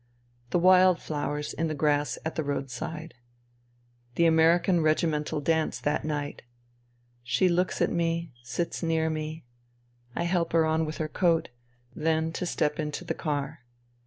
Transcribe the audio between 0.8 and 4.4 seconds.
flowers in the grass at the road side. The